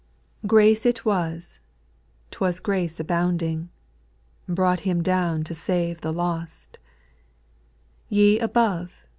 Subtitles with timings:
[0.47, 1.59] Grace it was,
[2.31, 3.69] 't was grace abounding,
[4.49, 6.79] Brought Him down to save the lost;
[8.09, 9.05] Ye above.